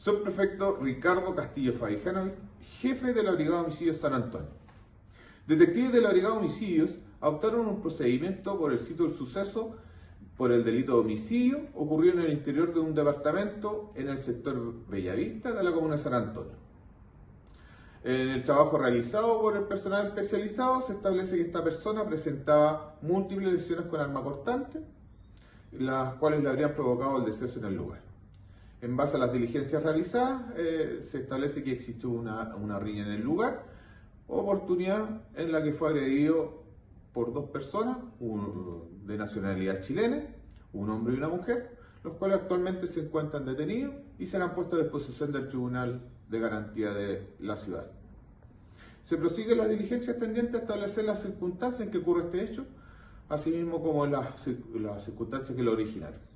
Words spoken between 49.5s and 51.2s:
las diligencias tendientes a establecer las